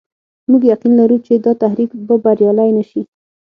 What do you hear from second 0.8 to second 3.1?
لرو چې دا تحریک به بریالی نه شي.